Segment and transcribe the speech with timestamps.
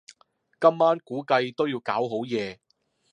[0.59, 2.59] 今晚估計都要搞好夜